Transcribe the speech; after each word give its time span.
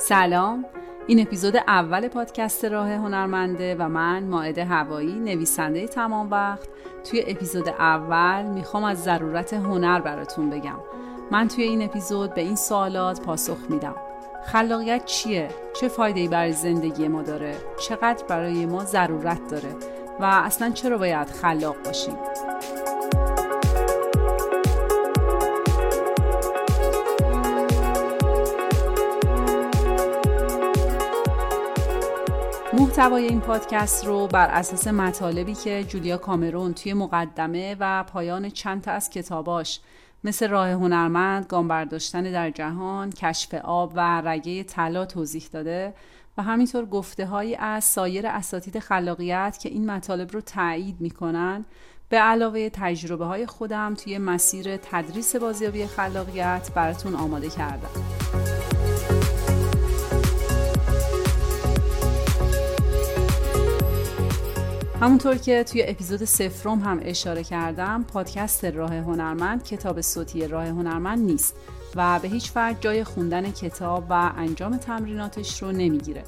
سلام 0.00 0.64
این 1.06 1.20
اپیزود 1.20 1.56
اول 1.56 2.08
پادکست 2.08 2.64
راه 2.64 2.92
هنرمنده 2.92 3.76
و 3.78 3.88
من 3.88 4.24
ماعده 4.24 4.64
هوایی 4.64 5.12
نویسنده 5.12 5.88
تمام 5.88 6.30
وقت 6.30 6.68
توی 7.10 7.24
اپیزود 7.26 7.68
اول 7.68 8.42
می‌خوام 8.42 8.84
از 8.84 9.02
ضرورت 9.02 9.52
هنر 9.52 10.00
براتون 10.00 10.50
بگم 10.50 10.78
من 11.30 11.48
توی 11.48 11.64
این 11.64 11.82
اپیزود 11.82 12.34
به 12.34 12.40
این 12.40 12.56
سوالات 12.56 13.20
پاسخ 13.20 13.58
میدم 13.68 13.94
خلاقیت 14.46 15.04
چیه؟ 15.04 15.48
چه 15.80 15.88
فایده 15.88 16.20
ای 16.20 16.28
برای 16.28 16.52
زندگی 16.52 17.08
ما 17.08 17.22
داره؟ 17.22 17.56
چقدر 17.88 18.24
برای 18.28 18.66
ما 18.66 18.84
ضرورت 18.84 19.48
داره؟ 19.50 19.76
و 20.20 20.24
اصلا 20.24 20.70
چرا 20.70 20.98
باید 20.98 21.28
خلاق 21.28 21.76
باشیم؟ 21.84 22.16
محتوای 32.98 33.24
این 33.24 33.40
پادکست 33.40 34.06
رو 34.06 34.26
بر 34.26 34.46
اساس 34.46 34.86
مطالبی 34.86 35.54
که 35.54 35.84
جولیا 35.84 36.16
کامرون 36.16 36.74
توی 36.74 36.94
مقدمه 36.94 37.76
و 37.80 38.04
پایان 38.04 38.50
چند 38.50 38.82
تا 38.82 38.90
از 38.90 39.10
کتاباش 39.10 39.80
مثل 40.24 40.48
راه 40.48 40.70
هنرمند، 40.70 41.46
گام 41.46 41.68
برداشتن 41.68 42.22
در 42.22 42.50
جهان، 42.50 43.10
کشف 43.10 43.54
آب 43.54 43.92
و 43.96 44.20
رگه 44.24 44.62
طلا 44.62 45.06
توضیح 45.06 45.48
داده 45.52 45.94
و 46.38 46.42
همینطور 46.42 46.86
گفته 46.86 47.26
هایی 47.26 47.56
از 47.56 47.84
سایر 47.84 48.26
اساتید 48.26 48.78
خلاقیت 48.78 49.58
که 49.60 49.68
این 49.68 49.90
مطالب 49.90 50.32
رو 50.32 50.40
تایید 50.40 51.00
می‌کنن 51.00 51.64
به 52.08 52.16
علاوه 52.16 52.68
تجربه 52.68 53.24
های 53.24 53.46
خودم 53.46 53.94
توی 53.94 54.18
مسیر 54.18 54.76
تدریس 54.76 55.36
بازیابی 55.36 55.86
خلاقیت 55.86 56.70
براتون 56.74 57.14
آماده 57.14 57.48
کردم. 57.48 57.90
همونطور 65.00 65.34
که 65.36 65.64
توی 65.64 65.82
اپیزود 65.86 66.24
سفرم 66.24 66.78
هم 66.80 67.00
اشاره 67.02 67.44
کردم 67.44 68.04
پادکست 68.12 68.64
راه 68.64 68.94
هنرمند 68.94 69.64
کتاب 69.64 70.00
صوتی 70.00 70.48
راه 70.48 70.66
هنرمند 70.66 71.18
نیست 71.18 71.54
و 71.96 72.18
به 72.22 72.28
هیچ 72.28 72.52
وجه 72.56 72.78
جای 72.80 73.04
خوندن 73.04 73.50
کتاب 73.50 74.04
و 74.10 74.32
انجام 74.36 74.76
تمریناتش 74.76 75.62
رو 75.62 75.72
نمی‌گیره. 75.72 76.22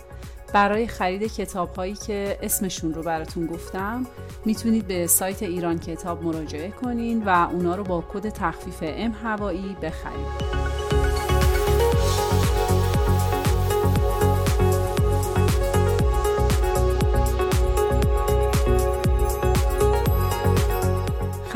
برای 0.52 0.86
خرید 0.86 1.34
کتاب 1.34 1.74
هایی 1.74 1.94
که 1.94 2.38
اسمشون 2.42 2.94
رو 2.94 3.02
براتون 3.02 3.46
گفتم 3.46 4.06
می‌تونید 4.44 4.86
به 4.86 5.06
سایت 5.06 5.42
ایران 5.42 5.78
کتاب 5.78 6.24
مراجعه 6.24 6.70
کنین 6.70 7.22
و 7.24 7.48
اونا 7.52 7.74
رو 7.74 7.84
با 7.84 8.04
کد 8.12 8.28
تخفیف 8.28 8.78
ام 8.82 9.12
هوایی 9.22 9.76
بخرید. 9.82 10.59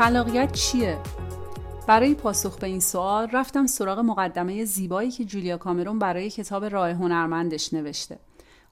خلاقیت 0.05 0.51
چیه؟ 0.51 0.97
برای 1.87 2.15
پاسخ 2.15 2.57
به 2.57 2.67
این 2.67 2.79
سوال 2.79 3.29
رفتم 3.31 3.67
سراغ 3.67 3.99
مقدمه 3.99 4.65
زیبایی 4.65 5.11
که 5.11 5.25
جولیا 5.25 5.57
کامرون 5.57 5.99
برای 5.99 6.29
کتاب 6.29 6.65
راه 6.65 6.89
هنرمندش 6.89 7.73
نوشته. 7.73 8.19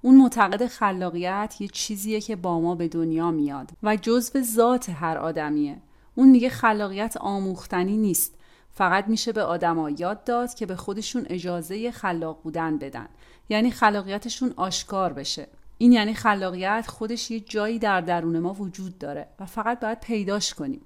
اون 0.02 0.17
معتقد 0.17 0.67
خلاقیت 0.67 1.56
یه 1.59 1.67
چیزیه 1.67 2.22
که 2.22 2.36
با 2.36 2.59
ما 2.59 2.76
به 2.76 2.88
دنیا 2.88 3.31
میاد 3.31 3.72
و 3.84 3.95
جزو 3.95 4.42
ذات 4.42 4.89
هر 4.89 5.17
آدمیه. 5.17 5.81
اون 6.16 6.30
میگه 6.30 6.50
خلاقیت 6.50 7.17
آموختنی 7.17 7.98
نیست. 7.98 8.36
فقط 8.72 9.08
میشه 9.08 9.31
به 9.31 9.44
آدما 9.44 9.89
یاد 9.89 10.23
داد 10.23 10.54
که 10.54 10.66
به 10.66 10.76
خودشون 10.76 11.26
اجازه 11.30 11.92
خلاق 11.92 12.39
بودن 12.43 12.77
بدن. 12.77 13.08
یعنی 13.49 13.72
خلاقیتشون 13.72 14.54
آشکار 14.58 15.14
بشه. 15.14 15.48
این 15.77 15.92
یعنی 15.92 16.14
خلاقیت 16.14 16.86
خودش 16.88 17.32
یه 17.32 17.39
جایی 17.39 17.80
در 17.80 18.02
درون 18.02 18.39
ما 18.39 18.54
وجود 18.54 18.98
داره 18.98 19.27
و 19.39 19.45
فقط 19.45 19.80
باید 19.80 19.99
پیداش 19.99 20.54
کنیم. 20.54 20.82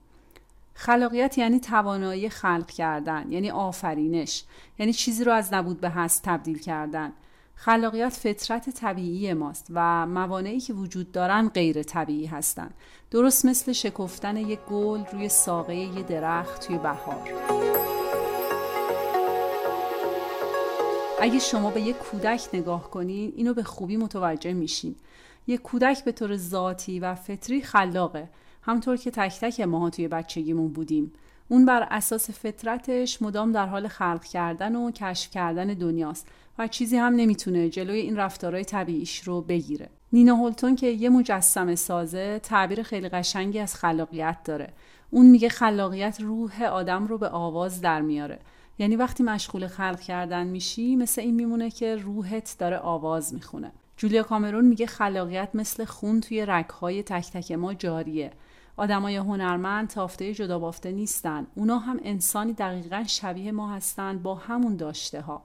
خلاقیت 0.79 1.37
یعنی 1.37 1.59
توانایی 1.59 2.29
خلق 2.29 2.71
کردن 2.71 3.31
یعنی 3.31 3.51
آفرینش 3.51 4.43
یعنی 4.79 4.93
چیزی 4.93 5.23
رو 5.23 5.31
از 5.31 5.53
نبود 5.53 5.81
به 5.81 5.89
هست 5.89 6.23
تبدیل 6.23 6.59
کردن. 6.59 7.13
خلاقیت 7.55 8.09
فطرت 8.09 8.69
طبیعی 8.69 9.33
ماست 9.33 9.67
و 9.73 10.05
موانعی 10.05 10.59
که 10.59 10.73
وجود 10.73 11.11
دارن 11.11 11.49
غیر 11.49 11.83
طبیعی 11.83 12.25
هستند 12.25 12.73
درست 13.11 13.45
مثل 13.45 13.71
شکفتن 13.71 14.37
یک 14.37 14.59
گل 14.59 15.05
روی 15.13 15.29
ساقه 15.29 15.75
یه 15.75 16.03
درخت 16.03 16.67
توی 16.67 16.77
بهار. 16.77 17.29
اگه 21.21 21.39
شما 21.39 21.71
به 21.71 21.81
یک 21.81 21.95
کودک 21.95 22.49
نگاه 22.53 22.91
کنین 22.91 23.33
اینو 23.35 23.53
به 23.53 23.63
خوبی 23.63 23.97
متوجه 23.97 24.53
میشین. 24.53 24.95
یک 25.47 25.61
کودک 25.61 26.03
به 26.03 26.11
طور 26.11 26.37
ذاتی 26.37 26.99
و 26.99 27.15
فطری 27.15 27.61
خلاقه. 27.61 28.29
همطور 28.67 28.97
که 28.97 29.11
تک 29.11 29.39
تک 29.39 29.61
ماها 29.61 29.89
توی 29.89 30.07
بچگیمون 30.07 30.73
بودیم. 30.73 31.11
اون 31.49 31.65
بر 31.65 31.87
اساس 31.91 32.29
فطرتش 32.29 33.21
مدام 33.21 33.51
در 33.51 33.65
حال 33.65 33.87
خلق 33.87 34.23
کردن 34.23 34.75
و 34.75 34.91
کشف 34.91 35.31
کردن 35.31 35.67
دنیاست 35.67 36.27
و 36.59 36.67
چیزی 36.67 36.97
هم 36.97 37.15
نمی‌تونه 37.15 37.69
جلوی 37.69 37.99
این 37.99 38.17
رفتارهای 38.17 38.65
طبیعیش 38.65 39.19
رو 39.19 39.41
بگیره. 39.41 39.89
نینا 40.13 40.35
هولتون 40.35 40.75
که 40.75 40.87
یه 40.87 41.09
مجسمه 41.09 41.75
سازه 41.75 42.39
تعبیر 42.43 42.83
خیلی 42.83 43.09
قشنگی 43.09 43.59
از 43.59 43.75
خلاقیت 43.75 44.37
داره. 44.45 44.73
اون 45.09 45.25
میگه 45.25 45.49
خلاقیت 45.49 46.17
روح 46.21 46.63
آدم 46.63 47.07
رو 47.07 47.17
به 47.17 47.29
آواز 47.29 47.81
در 47.81 48.01
میاره. 48.01 48.39
یعنی 48.79 48.95
وقتی 48.95 49.23
مشغول 49.23 49.67
خلق 49.67 49.99
کردن 49.99 50.47
میشی 50.47 50.95
مثل 50.95 51.21
این 51.21 51.35
میمونه 51.35 51.71
که 51.71 51.95
روحت 51.95 52.55
داره 52.59 52.77
آواز 52.77 53.33
می‌خونه. 53.33 53.71
جولیا 53.97 54.23
کامرون 54.23 54.65
میگه 54.65 54.85
خلاقیت 54.85 55.49
مثل 55.53 55.85
خون 55.85 56.21
توی 56.21 56.45
رگهای 56.45 57.03
تک 57.03 57.31
تک 57.31 57.51
ما 57.51 57.73
جاریه. 57.73 58.31
آدمای 58.77 59.15
هنرمند 59.15 59.87
تافته 59.87 60.33
جدا 60.33 60.59
بافته 60.59 60.91
نیستن. 60.91 61.47
اونا 61.55 61.79
هم 61.79 61.99
انسانی 62.03 62.53
دقیقا 62.53 63.03
شبیه 63.07 63.51
ما 63.51 63.71
هستن 63.71 64.19
با 64.19 64.35
همون 64.35 64.75
داشته 64.75 65.21
ها 65.21 65.41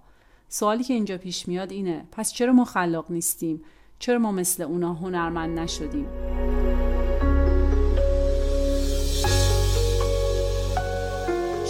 سوالی 0.49 0.85
که 0.85 0.95
اینجا 0.95 1.19
پیش 1.19 1.49
میاد 1.49 1.73
اینه 1.73 2.05
پس 2.13 2.33
چرا 2.33 2.53
ما 2.53 2.65
خلاق 2.65 3.11
نیستیم؟ 3.11 3.65
چرا 3.99 4.19
ما 4.19 4.33
مثل 4.33 4.63
اونا 4.63 4.95
هنرمند 4.95 5.59
نشدیم؟ 5.59 6.07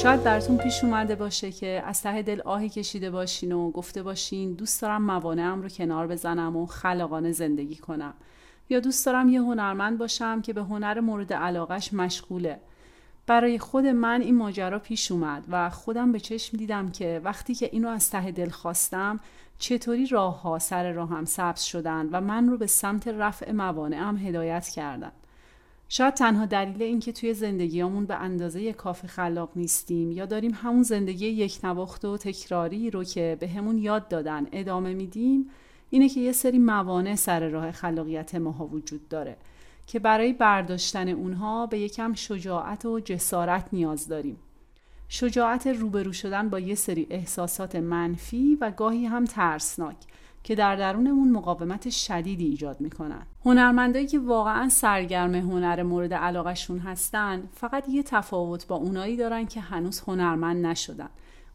شاید 0.02 0.22
براتون 0.22 0.56
پیش 0.56 0.84
اومده 0.84 1.14
باشه 1.14 1.52
که 1.52 1.82
از 1.86 2.02
ته 2.02 2.22
دل 2.22 2.40
آهی 2.40 2.68
کشیده 2.68 3.10
باشین 3.10 3.52
و 3.52 3.70
گفته 3.70 4.02
باشین 4.02 4.52
دوست 4.52 4.82
دارم 4.82 5.02
موانعم 5.02 5.62
رو 5.62 5.68
کنار 5.68 6.06
بزنم 6.06 6.56
و 6.56 6.66
خلاقانه 6.66 7.32
زندگی 7.32 7.76
کنم. 7.76 8.14
یا 8.72 8.81
دوست 8.81 9.06
دارم 9.06 9.28
یه 9.28 9.41
هنرمند 9.41 9.99
باشم 9.99 10.43
که 10.43 10.53
به 10.53 10.62
هنر 10.62 11.00
مورد 11.00 11.33
علاقش 11.33 11.93
مشغوله. 11.93 12.60
برای 13.27 13.59
خود 13.59 13.87
من 13.87 14.21
این 14.21 14.37
ماجرا 14.37 14.78
پیش 14.78 15.12
اومد 15.12 15.44
و 15.49 15.71
خودم 15.71 16.12
به 16.12 16.21
چشم 16.21 16.56
دیدم 16.56 16.91
که 16.91 17.21
وقتی 17.25 17.55
که 17.55 17.69
اینو 17.72 17.88
از 17.88 18.10
ته 18.10 18.31
دل 18.31 18.49
خواستم 18.49 19.21
چطوری 19.59 20.06
راه 20.06 20.43
ها 20.43 20.59
سر 20.59 20.93
راهم 20.93 21.25
سبز 21.25 21.60
شدن 21.60 22.09
و 22.12 22.21
من 22.21 22.49
رو 22.49 22.59
به 22.59 22.66
سمت 22.66 23.09
رفع 23.09 23.53
موانعم 23.53 24.16
هدایت 24.16 24.69
کردن. 24.69 25.12
شاید 25.89 26.15
تنها 26.15 26.47
دلیل 26.47 26.83
اینکه 26.83 27.12
توی 27.12 27.34
زندگیامون 27.34 28.06
به 28.06 28.15
اندازه 28.15 28.72
کافی 28.72 29.09
خلاق 29.09 29.50
نیستیم 29.56 30.12
یا 30.12 30.27
داریم 30.27 30.54
همون 30.54 30.83
زندگی 30.83 31.27
یک 31.27 31.60
نواخت 31.65 32.04
و 32.04 32.16
تکراری 32.16 32.91
رو 32.91 33.04
که 33.04 33.37
به 33.41 33.49
همون 33.49 33.78
یاد 33.78 34.09
دادن 34.09 34.47
ادامه 34.53 34.94
میدیم 34.94 35.50
اینه 35.92 36.08
که 36.08 36.20
یه 36.20 36.32
سری 36.32 36.58
موانع 36.58 37.14
سر 37.14 37.48
راه 37.48 37.70
خلاقیت 37.70 38.34
ماها 38.34 38.66
وجود 38.66 39.08
داره 39.08 39.36
که 39.86 39.98
برای 39.98 40.32
برداشتن 40.32 41.08
اونها 41.08 41.66
به 41.66 41.78
یکم 41.78 42.15
شجاعت 42.15 42.84
و 42.84 43.00
جسارت 43.00 43.68
نیاز 43.72 44.09
داریم. 44.09 44.36
شجاعت 45.09 45.66
روبرو 45.66 46.12
شدن 46.12 46.48
با 46.48 46.60
یه 46.60 46.74
سری 46.74 47.06
احساسات 47.10 47.77
منفی 47.77 48.59
و 48.60 48.71
گاهی 48.71 49.06
هم 49.06 49.24
ترسناک 49.24 49.97
که 50.42 50.54
در 50.54 50.77
درونمون 50.77 51.30
مقاومت 51.30 51.91
شدیدی 51.91 52.44
ایجاد 52.44 52.80
می‌کنن. 52.80 53.27
هنرمندایی 53.44 54.06
که 54.06 54.18
واقعا 54.18 54.68
سرگرم 54.68 55.34
هنر 55.34 55.83
مورد 55.83 56.15
علاقشون 56.15 56.78
هستن 56.78 57.48
فقط 57.54 57.89
یه 57.89 58.03
تفاوت 58.03 58.66
با 58.66 58.77
اونایی 58.77 59.16
دارن 59.16 59.47
که 59.47 59.60
هنوز 59.60 60.00
هنرمند 60.00 60.66
نشدن. 60.66 61.09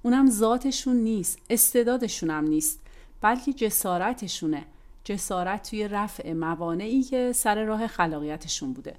اونم 0.04 0.30
ذاتشون 0.30 0.96
نیست 0.96 1.40
استعدادشون 1.50 2.30
هم 2.30 2.48
نیست. 2.48 2.87
بلکه 3.22 3.54
جسارتشونه. 3.54 4.66
جسارت 5.04 5.70
توی 5.70 5.88
رفع 5.88 6.34
موانعی 6.34 7.04
که 7.04 7.32
سر 7.32 7.64
راه 7.64 7.88
خلاقیتشون 7.88 8.74
بوده. 8.74 8.96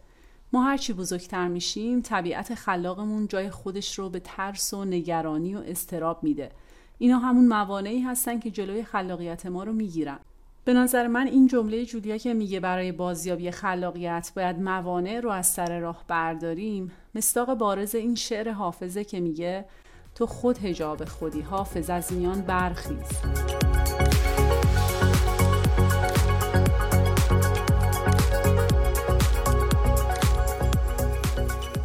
ما 0.52 0.62
هرچی 0.62 0.92
بزرگتر 0.92 1.48
میشیم 1.48 2.00
طبیعت 2.00 2.54
خلاقمون 2.54 3.28
جای 3.28 3.50
خودش 3.50 3.98
رو 3.98 4.10
به 4.10 4.20
ترس 4.20 4.74
و 4.74 4.84
نگرانی 4.84 5.54
و 5.54 5.58
استراب 5.58 6.22
میده. 6.22 6.50
اینا 6.98 7.18
همون 7.18 7.48
موانعی 7.48 8.00
هستن 8.00 8.38
که 8.38 8.50
جلوی 8.50 8.84
خلاقیت 8.84 9.46
ما 9.46 9.64
رو 9.64 9.72
می‌گیرن. 9.72 10.18
به 10.64 10.74
نظر 10.74 11.06
من 11.06 11.26
این 11.26 11.46
جمله 11.46 11.84
جولیا 11.84 12.16
که 12.16 12.34
میگه 12.34 12.60
برای 12.60 12.92
بازیابی 12.92 13.50
خلاقیت 13.50 14.32
باید 14.36 14.58
موانع 14.58 15.20
رو 15.20 15.30
از 15.30 15.46
سر 15.46 15.80
راه 15.80 16.04
برداریم 16.08 16.92
مستاق 17.14 17.54
بارز 17.54 17.94
این 17.94 18.14
شعر 18.14 18.50
حافظه 18.50 19.04
که 19.04 19.20
میگه 19.20 19.64
تو 20.14 20.26
خود 20.26 20.58
هجاب 20.58 21.04
خودی 21.04 21.40
حافظ 21.40 21.90
از 21.90 22.12
میان 22.12 22.40
برخیز. 22.40 23.57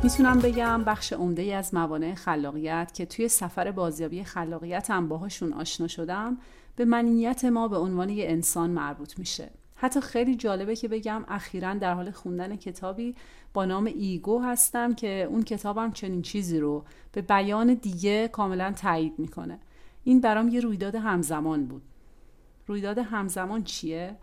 می‌تونم 0.03 0.39
بگم 0.39 0.83
بخش 0.83 1.13
عمده 1.13 1.55
از 1.55 1.73
موانع 1.73 2.15
خلاقیت 2.15 2.91
که 2.94 3.05
توی 3.05 3.27
سفر 3.27 3.71
بازیابی 3.71 4.23
خلاقیتم 4.23 5.07
باهاشون 5.07 5.53
آشنا 5.53 5.88
شدم 5.88 6.38
به 6.75 6.85
منیت 6.85 7.45
ما 7.45 7.67
به 7.67 7.77
عنوان 7.77 8.09
یه 8.09 8.25
انسان 8.29 8.69
مربوط 8.69 9.19
میشه. 9.19 9.51
حتی 9.75 10.01
خیلی 10.01 10.35
جالبه 10.35 10.75
که 10.75 10.88
بگم 10.88 11.23
اخیرا 11.27 11.73
در 11.73 11.94
حال 11.94 12.11
خوندن 12.11 12.55
کتابی 12.55 13.15
با 13.53 13.65
نام 13.65 13.85
ایگو 13.85 14.39
هستم 14.41 14.94
که 14.94 15.27
اون 15.29 15.44
کتابم 15.44 15.91
چنین 15.91 16.21
چیزی 16.21 16.59
رو 16.59 16.85
به 17.11 17.21
بیان 17.21 17.73
دیگه 17.73 18.27
کاملا 18.27 18.71
تایید 18.71 19.19
می‌کنه. 19.19 19.59
این 20.03 20.21
برام 20.21 20.47
یه 20.47 20.59
رویداد 20.59 20.95
همزمان 20.95 21.65
بود. 21.65 21.81
رویداد 22.67 22.97
همزمان 22.97 23.63
چیه؟ 23.63 24.15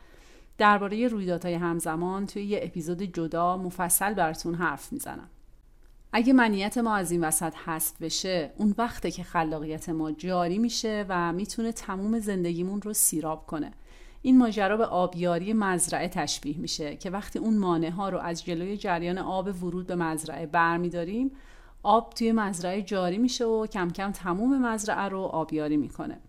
درباره 0.58 1.08
رویدادهای 1.08 1.54
همزمان 1.54 2.26
توی 2.26 2.44
یه 2.44 2.60
اپیزود 2.62 3.02
جدا 3.02 3.56
مفصل 3.56 4.14
براتون 4.14 4.54
حرف 4.54 4.92
می‌زنم. 4.92 5.28
اگه 6.12 6.32
منیت 6.32 6.78
ما 6.78 6.94
از 6.94 7.10
این 7.10 7.24
وسط 7.24 7.54
حذف 7.64 8.02
بشه 8.02 8.50
اون 8.56 8.74
وقته 8.78 9.10
که 9.10 9.22
خلاقیت 9.22 9.88
ما 9.88 10.12
جاری 10.12 10.58
میشه 10.58 11.06
و 11.08 11.32
می‌تونه 11.32 11.72
تموم 11.72 12.18
زندگیمون 12.18 12.82
رو 12.82 12.92
سیراب 12.92 13.46
کنه. 13.46 13.72
این 14.22 14.38
ماجرا 14.38 14.76
به 14.76 14.86
آبیاری 14.86 15.52
مزرعه 15.52 16.08
تشبیه 16.08 16.58
میشه 16.58 16.96
که 16.96 17.10
وقتی 17.10 17.38
اون 17.38 17.58
مانع 17.58 17.90
ها 17.90 18.08
رو 18.08 18.18
از 18.18 18.44
جلوی 18.44 18.76
جریان 18.76 19.18
آب 19.18 19.64
ورود 19.64 19.86
به 19.86 19.94
مزرعه 19.94 20.46
برمیداریم 20.46 21.30
آب 21.82 22.12
توی 22.12 22.32
مزرعه 22.32 22.82
جاری 22.82 23.18
میشه 23.18 23.44
و 23.44 23.66
کم 23.66 23.90
کم 23.90 24.12
تموم 24.12 24.66
مزرعه 24.66 25.08
رو 25.08 25.20
آبیاری 25.20 25.76
می‌کنه. 25.76 26.20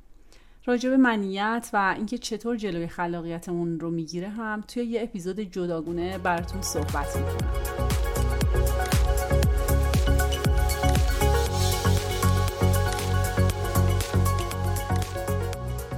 به 0.66 0.98
منیت 0.98 1.70
و 1.74 1.94
اینکه 1.98 2.18
چطور 2.18 2.58
جلوی 2.58 2.88
خلاقیتمون 2.88 3.80
رو 3.80 3.92
می‌گیره 3.92 4.30
هم 4.30 4.62
توی 4.68 4.84
یه 4.84 5.04
اپیزود 5.04 5.40
جداگونه 5.40 6.18
براتون 6.18 6.62
صحبت 6.62 7.18
می‌کنم. 7.18 8.11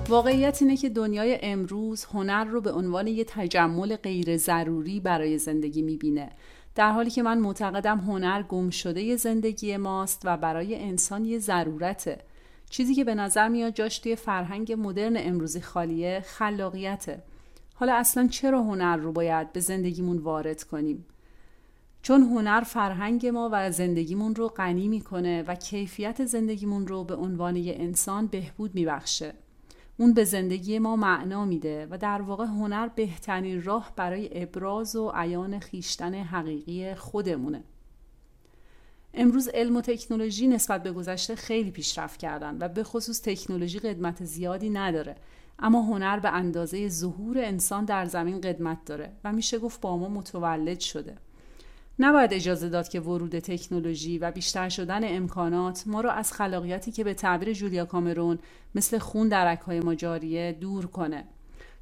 واقعیت 0.10 0.62
اینه 0.62 0.78
که 0.78 0.90
دنیای 0.90 1.40
امروز 1.42 2.06
هنر 2.06 2.44
رو 2.44 2.62
به 2.62 2.72
عنوان 2.72 3.08
یه 3.08 3.24
تجمل 3.28 3.96
غیر 3.96 4.38
ضروری 4.38 5.00
برای 5.00 5.38
زندگی 5.38 5.82
می‌بینه. 5.82 6.32
در 6.76 6.92
حالی 6.92 7.10
که 7.10 7.24
من 7.24 7.38
معتقدم 7.38 7.98
هنر 8.00 8.44
گم 8.44 8.70
شده 8.70 9.16
زندگی 9.16 9.78
ماست 9.78 10.22
و 10.24 10.38
برای 10.38 10.76
انسان 10.76 11.26
یه 11.26 11.40
ضرورته. 11.40 12.20
چیزی 12.70 12.96
که 12.96 13.04
به 13.04 13.16
نظر 13.16 13.48
میاد 13.48 13.74
جاش 13.74 14.00
توی 14.00 14.16
فرهنگ 14.16 14.76
مدرن 14.78 15.14
امروزی 15.18 15.62
خالیه 15.62 16.24
خلاقیته. 16.26 17.24
حالا 17.76 17.96
اصلا 17.96 18.28
چرا 18.28 18.64
هنر 18.64 18.98
رو 18.98 19.12
باید 19.12 19.54
به 19.54 19.60
زندگیمون 19.60 20.18
وارد 20.18 20.64
کنیم؟ 20.64 21.06
چون 22.02 22.22
هنر 22.22 22.62
فرهنگ 22.62 23.28
ما 23.28 23.50
و 23.54 23.72
زندگیمون 23.72 24.36
رو 24.36 24.48
غنی 24.48 24.88
می‌کنه 24.88 25.44
و 25.48 25.56
کیفیت 25.56 26.26
زندگیمون 26.26 26.88
رو 26.88 27.04
به 27.04 27.16
عنوان 27.16 27.56
یه 27.56 27.76
انسان 27.80 28.28
بهبود 28.28 28.76
میبخشه. 28.76 29.34
اون 29.98 30.14
به 30.14 30.24
زندگی 30.24 30.80
ما 30.80 30.96
معنا 30.96 31.46
میده 31.46 31.88
و 31.92 31.98
در 31.98 32.22
واقع 32.22 32.46
هنر 32.46 32.88
بهترین 32.88 33.64
راه 33.64 33.94
برای 33.96 34.44
ابراز 34.44 34.96
و 34.96 35.12
عیان 35.16 35.60
خیشتن 35.60 36.16
حقیقی 36.16 36.96
خودمونه. 36.96 37.64
امروز 39.14 39.48
علم 39.48 39.78
و 39.78 39.82
تکنولوژی 39.82 40.48
نسبت 40.48 40.84
به 40.84 40.92
گذشته 40.92 41.36
خیلی 41.36 41.72
پیشرفت 41.72 42.20
کردن 42.20 42.58
و 42.60 42.68
به 42.68 42.84
خصوص 42.84 43.22
تکنولوژی 43.22 43.80
قدمت 43.80 44.24
زیادی 44.24 44.70
نداره. 44.70 45.16
اما 45.60 45.82
هنر 45.82 46.20
به 46.20 46.30
اندازه 46.30 46.90
ظهور 46.90 47.38
انسان 47.38 47.86
در 47.86 48.06
زمین 48.06 48.42
قدمت 48.42 48.86
داره 48.86 49.12
و 49.24 49.34
میشه 49.34 49.60
گفت 49.60 49.82
با 49.82 49.98
ما 49.98 50.10
متولد 50.10 50.80
شده. 50.80 51.18
نباید 52.00 52.34
اجازه 52.34 52.70
داد 52.70 52.90
که 52.90 53.00
ورود 53.00 53.40
تکنولوژی 53.40 54.18
و 54.18 54.32
بیشتر 54.32 54.70
شدن 54.70 55.16
امکانات 55.16 55.84
ما 55.86 56.02
را 56.02 56.12
از 56.12 56.34
خلاقیتی 56.34 56.92
که 56.92 57.04
به 57.04 57.14
تعبیر 57.14 57.54
جولیا 57.54 57.86
کامرون 57.86 58.40
مثل 58.76 58.98
خون 58.98 59.30
در 59.30 59.56
های 59.56 59.80
ما 59.80 59.96
جاریه 59.96 60.58
دور 60.62 60.86
کنه. 60.86 61.26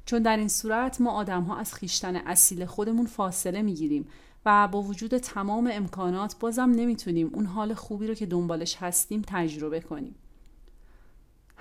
چون 0.04 0.22
در 0.22 0.36
این 0.36 0.48
صورت 0.48 1.00
ما 1.00 1.10
آدم 1.10 1.42
ها 1.42 1.56
از 1.56 1.74
خیشتن 1.74 2.16
اصیل 2.16 2.64
خودمون 2.64 3.06
فاصله 3.06 3.62
می‌گیریم 3.62 4.06
و 4.46 4.68
با 4.68 4.82
وجود 4.82 5.18
تمام 5.18 5.70
امکانات 5.72 6.38
بازم 6.40 6.70
نمی‌تونیم 6.70 7.30
اون 7.34 7.46
حال 7.46 7.74
خوبی 7.74 8.06
رو 8.06 8.14
که 8.14 8.26
دنبالش 8.26 8.76
هستیم 8.76 9.22
تجربه 9.26 9.80
کنیم. 9.80 10.14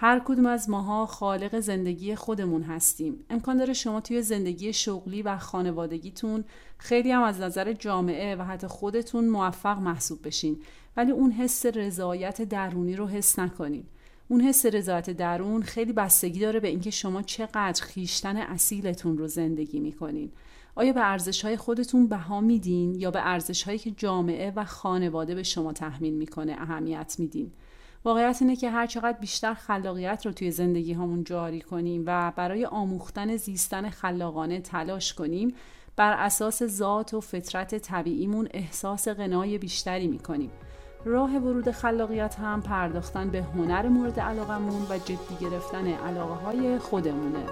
هر 0.03 0.21
کدوم 0.25 0.45
از 0.45 0.69
ماها 0.69 1.05
خالق 1.05 1.59
زندگی 1.59 2.15
خودمون 2.15 2.63
هستیم. 2.63 3.25
امکان 3.29 3.57
داره 3.57 3.73
شما 3.73 4.01
توی 4.01 4.21
زندگی 4.21 4.73
شغلی 4.73 5.21
و 5.21 5.37
خانوادگیتون 5.37 6.43
خیلی 6.77 7.11
هم 7.11 7.23
از 7.23 7.39
نظر 7.39 7.73
جامعه 7.73 8.35
و 8.35 8.41
حتی 8.41 8.67
خودتون 8.67 9.27
موفق 9.27 9.79
محسوب 9.79 10.27
بشین. 10.27 10.57
ولی 10.97 11.11
اون 11.11 11.31
حس 11.31 11.65
رضایت 11.65 12.41
درونی 12.41 12.95
رو 12.95 13.07
حس 13.07 13.39
نکنین. 13.39 13.83
اون 14.27 14.41
حس 14.41 14.65
رضایت 14.65 15.09
درون 15.09 15.61
خیلی 15.61 15.93
بستگی 15.93 16.39
داره 16.39 16.59
به 16.59 16.67
اینکه 16.67 16.89
شما 16.89 17.21
چقدر 17.21 17.83
خیشتن 17.83 18.37
اصیلتون 18.37 19.17
رو 19.17 19.27
زندگی 19.27 19.79
می‌کنین. 19.79 20.31
آیا 20.75 20.93
به 20.93 21.09
ارزش 21.11 21.45
های 21.45 21.57
خودتون 21.57 22.07
بها 22.07 22.41
میدین 22.41 22.95
یا 22.95 23.11
به 23.11 23.19
ارزش 23.27 23.63
هایی 23.63 23.77
که 23.77 23.91
جامعه 23.91 24.53
و 24.55 24.65
خانواده 24.65 25.35
به 25.35 25.43
شما 25.43 25.73
تحمیل 25.73 26.13
می‌کنه 26.13 26.55
اهمیت 26.59 27.15
میدین؟ 27.19 27.51
واقعیت 28.05 28.37
اینه 28.41 28.55
که 28.55 28.69
هر 28.69 28.87
چقدر 28.87 29.17
بیشتر 29.19 29.53
خلاقیت 29.53 30.25
رو 30.25 30.31
توی 30.31 30.51
زندگی 30.51 30.93
همون 30.93 31.23
جاری 31.23 31.61
کنیم 31.61 32.03
و 32.05 32.31
برای 32.35 32.65
آموختن 32.65 33.35
زیستن 33.35 33.89
خلاقانه 33.89 34.61
تلاش 34.61 35.13
کنیم 35.13 35.53
بر 35.95 36.13
اساس 36.13 36.63
ذات 36.63 37.13
و 37.13 37.21
فطرت 37.21 37.75
طبیعیمون 37.75 38.47
احساس 38.51 39.07
غنای 39.07 39.57
بیشتری 39.57 40.07
می‌کنیم. 40.07 40.51
راه 41.05 41.37
ورود 41.37 41.71
خلاقیت 41.71 42.35
هم 42.35 42.61
پرداختن 42.61 43.29
به 43.29 43.41
هنر 43.41 43.87
مورد 43.87 44.19
علاقمون 44.19 44.81
و 44.89 44.97
جدی 44.97 45.35
گرفتن 45.41 45.87
علاقه 45.87 46.33
های 46.33 46.79
خودمونه. 46.79 47.45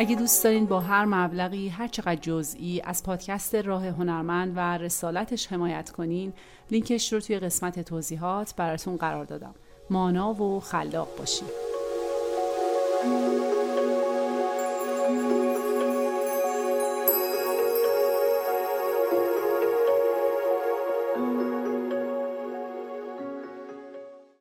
اگه 0.00 0.16
دوست 0.16 0.44
دارین 0.44 0.66
با 0.66 0.80
هر 0.80 1.04
مبلغی 1.04 1.68
هر 1.68 1.88
چقدر 1.88 2.16
جزئی 2.16 2.80
از 2.84 3.02
پادکست 3.02 3.54
راه 3.54 3.86
هنرمند 3.86 4.52
و 4.56 4.78
رسالتش 4.78 5.46
حمایت 5.46 5.90
کنین 5.90 6.32
لینکش 6.70 7.12
رو 7.12 7.20
توی 7.20 7.38
قسمت 7.38 7.80
توضیحات 7.80 8.54
براتون 8.56 8.96
قرار 8.96 9.24
دادم. 9.24 9.54
مانا 9.90 10.34
و 10.34 10.60
خلاق 10.60 11.08
باشین. 11.18 11.48